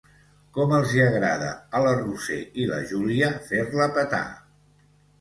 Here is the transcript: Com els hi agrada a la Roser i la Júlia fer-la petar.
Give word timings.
Com 0.57 0.71
els 0.77 0.95
hi 0.95 1.01
agrada 1.03 1.51
a 1.79 1.83
la 1.89 1.93
Roser 2.01 2.41
i 2.65 2.67
la 2.75 2.83
Júlia 2.95 3.31
fer-la 3.53 3.93
petar. 4.01 4.27